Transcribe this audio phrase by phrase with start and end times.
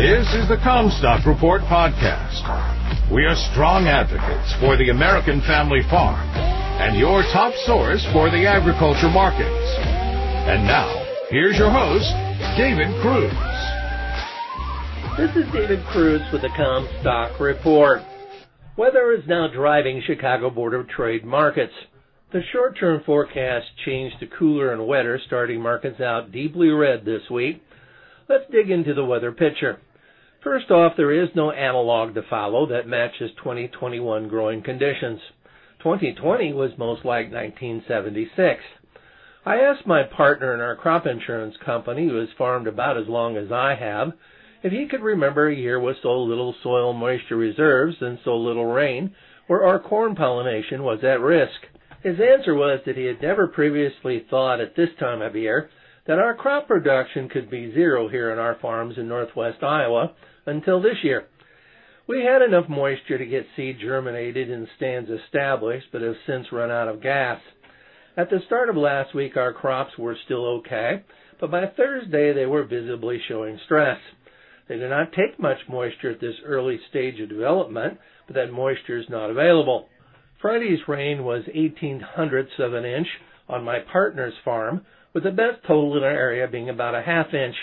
[0.00, 2.40] This is the Commstock Report podcast.
[3.12, 6.26] We are strong advocates for the American family farm
[6.80, 9.76] and your top source for the agriculture markets.
[10.48, 10.88] And now,
[11.28, 12.08] here's your host,
[12.56, 13.28] David Kruse.
[15.20, 18.00] This is David Kruse with the Commstock Report.
[18.78, 21.74] Weather is now driving Chicago Board of Trade markets.
[22.32, 27.62] The short-term forecast changed to cooler and wetter, starting markets out deeply red this week.
[28.30, 29.78] Let's dig into the weather picture.
[30.42, 35.20] First off, there is no analog to follow that matches 2021 growing conditions.
[35.80, 38.62] 2020 was most like 1976.
[39.44, 43.36] I asked my partner in our crop insurance company, who has farmed about as long
[43.36, 44.12] as I have,
[44.62, 48.66] if he could remember a year with so little soil moisture reserves and so little
[48.66, 49.14] rain,
[49.46, 51.66] where our corn pollination was at risk.
[52.02, 55.68] His answer was that he had never previously thought at this time of year
[56.06, 60.14] that our crop production could be zero here on our farms in northwest Iowa
[60.46, 61.26] until this year.
[62.06, 66.70] We had enough moisture to get seed germinated and stands established, but have since run
[66.70, 67.40] out of gas.
[68.16, 71.04] At the start of last week, our crops were still okay,
[71.40, 73.98] but by Thursday they were visibly showing stress.
[74.68, 78.98] They do not take much moisture at this early stage of development, but that moisture
[78.98, 79.88] is not available.
[80.40, 83.08] Friday's rain was 18 hundredths of an inch
[83.48, 87.34] on my partner's farm, with the best total in our area being about a half
[87.34, 87.56] inch.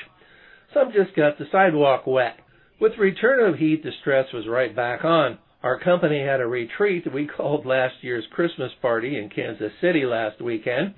[0.73, 2.38] Some just got the sidewalk wet.
[2.80, 5.39] With return of heat, the stress was right back on.
[5.64, 10.06] Our company had a retreat that we called last year's Christmas party in Kansas City
[10.06, 10.94] last weekend,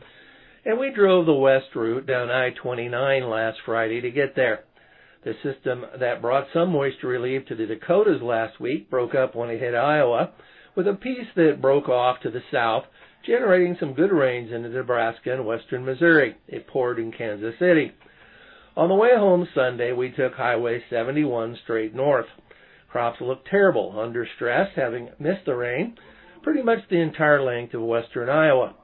[0.66, 4.66] and we drove the west route down I-29 last Friday to get there.
[5.24, 9.50] The system that brought some moisture relief to the Dakotas last week broke up when
[9.50, 10.32] it hit Iowa,
[10.76, 12.84] with a piece that broke off to the south,
[13.26, 16.36] generating some good rains into Nebraska and western Missouri.
[16.50, 17.94] It poured in Kansas City.
[18.80, 22.28] On the way home Sunday, we took Highway 71 straight north.
[22.90, 25.98] Crops looked terrible, under stress, having missed the rain
[26.44, 28.76] pretty much the entire length of western Iowa.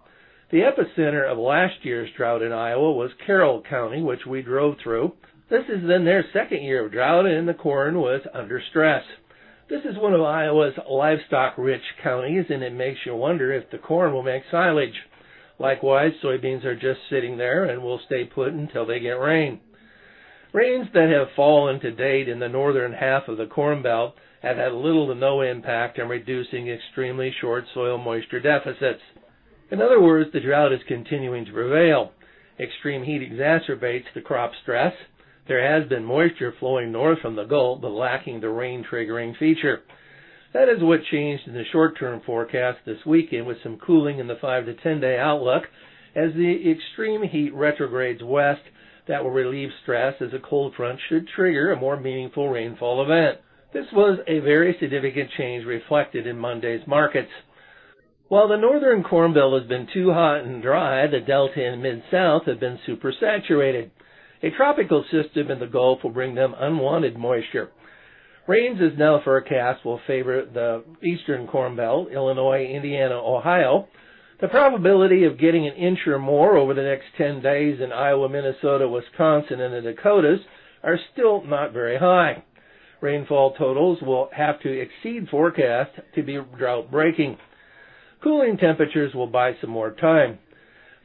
[0.52, 5.14] The epicenter of last year's drought in Iowa was Carroll County, which we drove through.
[5.50, 9.06] This is then their second year of drought, and the corn was under stress.
[9.70, 14.12] This is one of Iowa's livestock-rich counties, and it makes you wonder if the corn
[14.12, 15.00] will make silage.
[15.58, 19.62] Likewise, soybeans are just sitting there and will stay put until they get rain.
[20.56, 24.56] Rains that have fallen to date in the northern half of the Corn Belt have
[24.56, 29.02] had little to no impact on reducing extremely short soil moisture deficits.
[29.70, 32.14] In other words, the drought is continuing to prevail.
[32.58, 34.94] Extreme heat exacerbates the crop stress,
[35.50, 39.82] there has been moisture flowing north from the Gulf, but lacking the rain triggering feature.
[40.54, 44.28] That is what changed in the short term forecast this weekend with some cooling in
[44.28, 45.64] the 5 to 10 day outlook
[46.16, 48.62] as the extreme heat retrogrades west
[49.08, 53.40] that will relieve stress as a cold front should trigger a more meaningful rainfall event.
[53.74, 57.32] This was a very significant change reflected in Monday's markets.
[58.28, 62.02] While the northern corn belt has been too hot and dry, the delta and mid
[62.10, 63.92] south have been supersaturated.
[64.42, 67.70] A tropical system in the Gulf will bring them unwanted moisture.
[68.48, 73.88] Rains as now forecast will favor the eastern Corn Belt, Illinois, Indiana, Ohio.
[74.42, 78.28] The probability of getting an inch or more over the next 10 days in Iowa,
[78.28, 80.42] Minnesota, Wisconsin, and the Dakotas
[80.84, 82.44] are still not very high.
[83.00, 87.38] Rainfall totals will have to exceed forecast to be drought breaking.
[88.22, 90.40] Cooling temperatures will buy some more time.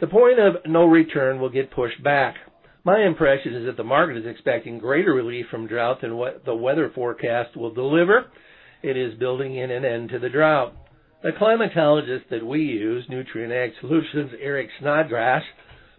[0.01, 2.35] The point of no return will get pushed back.
[2.85, 6.55] My impression is that the market is expecting greater relief from drought than what the
[6.55, 8.27] weather forecast will deliver.
[8.83, 10.75] It is building in an end to the drought.
[11.23, 15.43] The climatologist that we use, Nutrien Ag Solutions, Eric Snodgrass,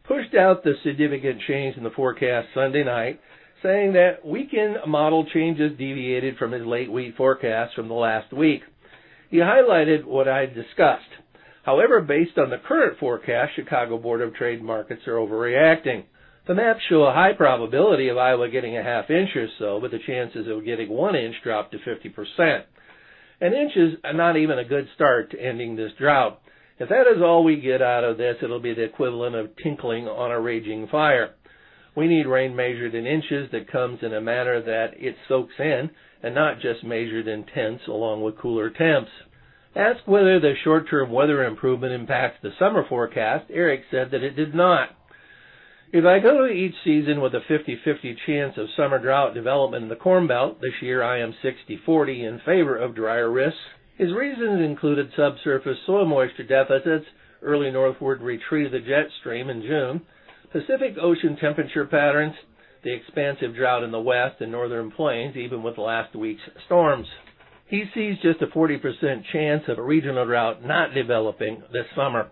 [0.08, 3.22] pushed out the significant change in the forecast Sunday night,
[3.62, 8.64] saying that weekend model changes deviated from his late wheat forecast from the last week.
[9.30, 11.06] He highlighted what I discussed.
[11.62, 16.06] However, based on the current forecast, Chicago Board of Trade markets are overreacting.
[16.48, 19.92] The maps show a high probability of Iowa getting a half inch or so, but
[19.92, 22.64] the chances of getting one inch drop to 50%.
[23.42, 26.40] An inch is not even a good start to ending this drought.
[26.80, 30.08] If that is all we get out of this, it'll be the equivalent of tinkling
[30.08, 31.32] on a raging fire.
[31.96, 35.90] We need rain measured in inches that comes in a manner that it soaks in
[36.24, 39.10] and not just measured in tenths along with cooler temps.
[39.76, 44.54] Asked whether the short-term weather improvement impacts the summer forecast, Eric said that it did
[44.54, 44.90] not.
[45.94, 49.90] If I go to each season with a 50-50 chance of summer drought development in
[49.90, 53.60] the Corn Belt, this year I am 60-40 in favor of drier risks.
[53.98, 57.06] His reasons included subsurface soil moisture deficits,
[57.42, 60.02] early northward retreat of the jet stream in June,
[60.54, 62.36] Pacific Ocean temperature patterns,
[62.86, 67.08] the expansive drought in the west and northern plains, even with last week's storms.
[67.68, 68.80] He sees just a 40%
[69.34, 72.32] chance of a regional drought not developing this summer.